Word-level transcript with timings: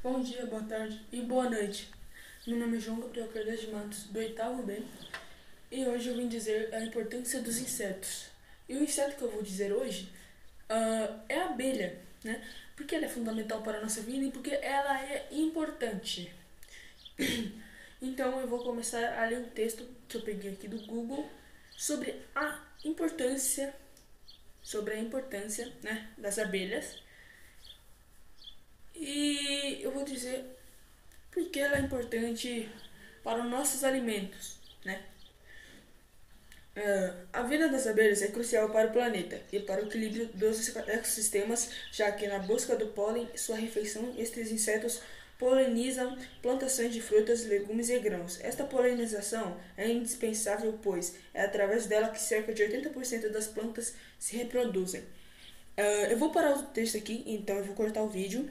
Bom 0.00 0.22
dia, 0.22 0.46
boa 0.46 0.62
tarde 0.62 1.04
e 1.10 1.20
boa 1.22 1.50
noite. 1.50 1.90
Meu 2.46 2.56
nome 2.56 2.76
é 2.76 2.80
João 2.80 3.00
Gabriel 3.00 3.26
Cardoso 3.26 3.56
de 3.56 3.72
Matos, 3.72 4.04
do 4.04 4.20
oitavo 4.20 4.62
B, 4.62 4.80
e 5.72 5.84
hoje 5.86 6.08
eu 6.08 6.14
vim 6.14 6.28
dizer 6.28 6.72
a 6.72 6.80
importância 6.80 7.42
dos 7.42 7.58
insetos. 7.58 8.26
E 8.68 8.76
o 8.76 8.84
inseto 8.84 9.16
que 9.16 9.22
eu 9.22 9.30
vou 9.30 9.42
dizer 9.42 9.72
hoje 9.72 10.08
uh, 10.70 11.20
é 11.28 11.40
a 11.40 11.46
abelha, 11.46 12.00
né? 12.22 12.46
Porque 12.76 12.94
ela 12.94 13.06
é 13.06 13.08
fundamental 13.08 13.60
para 13.60 13.78
a 13.78 13.82
nossa 13.82 14.00
vida 14.02 14.26
e 14.26 14.30
porque 14.30 14.50
ela 14.50 15.02
é 15.02 15.26
importante. 15.32 16.32
então 18.00 18.40
eu 18.40 18.46
vou 18.46 18.62
começar 18.62 19.18
a 19.18 19.26
ler 19.26 19.40
um 19.40 19.48
texto 19.50 19.84
que 20.08 20.16
eu 20.16 20.22
peguei 20.22 20.52
aqui 20.52 20.68
do 20.68 20.80
Google 20.86 21.28
sobre 21.76 22.22
a 22.36 22.64
importância 22.84 23.74
sobre 24.68 24.92
a 24.92 24.98
importância 24.98 25.72
né, 25.82 26.10
das 26.18 26.38
abelhas 26.38 26.98
e 28.94 29.80
eu 29.80 29.90
vou 29.90 30.04
dizer 30.04 30.44
por 31.30 31.42
que 31.48 31.58
ela 31.58 31.78
é 31.78 31.80
importante 31.80 32.70
para 33.24 33.42
os 33.42 33.50
nossos 33.50 33.82
alimentos, 33.82 34.58
né? 34.84 35.02
Uh, 36.76 37.26
a 37.32 37.42
vida 37.44 37.68
das 37.70 37.86
abelhas 37.86 38.20
é 38.20 38.28
crucial 38.28 38.68
para 38.68 38.88
o 38.88 38.92
planeta 38.92 39.40
e 39.50 39.58
para 39.58 39.82
o 39.82 39.86
equilíbrio 39.86 40.26
dos 40.34 40.68
ecossistemas, 40.68 41.70
já 41.90 42.12
que 42.12 42.28
na 42.28 42.38
busca 42.38 42.76
do 42.76 42.88
pólen 42.88 43.26
sua 43.38 43.56
refeição, 43.56 44.14
estes 44.18 44.52
insetos 44.52 45.00
polinizam 45.38 46.18
plantações 46.42 46.92
de 46.92 47.00
frutas, 47.00 47.46
legumes 47.46 47.88
e 47.88 47.98
grãos. 47.98 48.38
Esta 48.42 48.64
polinização 48.64 49.56
é 49.76 49.88
indispensável, 49.88 50.78
pois 50.82 51.14
é 51.32 51.42
através 51.42 51.86
dela 51.86 52.08
que 52.08 52.20
cerca 52.20 52.52
de 52.52 52.62
80% 52.62 53.30
das 53.30 53.46
plantas 53.46 53.94
se 54.18 54.36
reproduzem. 54.36 55.00
Uh, 55.00 56.10
eu 56.10 56.18
vou 56.18 56.32
parar 56.32 56.56
o 56.56 56.62
texto 56.64 56.96
aqui, 56.96 57.22
então 57.24 57.56
eu 57.56 57.64
vou 57.64 57.74
cortar 57.74 58.02
o 58.02 58.08
vídeo 58.08 58.50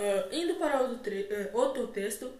Uh, 0.00 0.34
indo 0.34 0.54
para 0.54 0.80
outro, 0.80 1.12
uh, 1.12 1.50
outro 1.52 1.86
texto, 1.88 2.32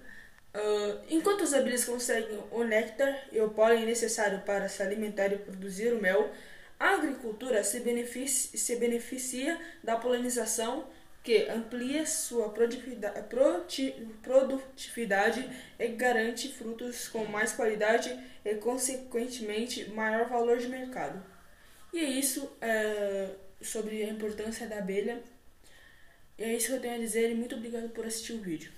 enquanto 1.10 1.44
as 1.44 1.52
abelhas 1.52 1.84
conseguem 1.84 2.42
o 2.50 2.64
néctar 2.64 3.28
e 3.30 3.38
o 3.40 3.50
pólen 3.50 3.84
necessário 3.84 4.40
para 4.40 4.70
se 4.70 4.82
alimentar 4.82 5.30
e 5.32 5.36
produzir 5.36 5.92
o 5.92 6.00
mel, 6.00 6.30
a 6.80 6.94
agricultura 6.94 7.62
se 7.62 7.80
beneficia, 7.80 8.58
se 8.58 8.76
beneficia 8.76 9.60
da 9.84 9.96
polinização 9.96 10.88
que 11.22 11.48
amplia 11.48 12.04
sua 12.04 12.48
produtividade, 12.48 13.20
e 15.78 15.88
garante 15.88 16.52
frutos 16.52 17.08
com 17.08 17.24
mais 17.26 17.52
qualidade 17.52 18.18
e, 18.44 18.54
consequentemente, 18.56 19.90
maior 19.90 20.28
valor 20.28 20.58
de 20.58 20.68
mercado. 20.68 21.22
E 21.92 21.98
é 21.98 22.08
isso 22.08 22.50
é, 22.60 23.28
sobre 23.60 24.02
a 24.02 24.08
importância 24.08 24.66
da 24.66 24.78
abelha 24.78 25.22
e 26.38 26.44
é 26.44 26.56
isso 26.56 26.68
que 26.68 26.72
eu 26.72 26.80
tenho 26.80 26.94
a 26.94 26.98
dizer 26.98 27.30
e 27.30 27.34
muito 27.34 27.54
obrigado 27.54 27.90
por 27.90 28.04
assistir 28.06 28.32
o 28.32 28.40
vídeo. 28.40 28.72